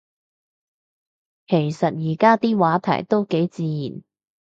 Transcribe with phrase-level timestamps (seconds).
[1.45, 4.01] 其實而家啲話題都幾自然